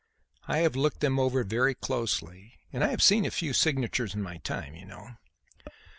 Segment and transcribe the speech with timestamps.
[0.47, 4.23] I have looked them over very closely and I have seen a few signatures in
[4.23, 5.17] my time, you know.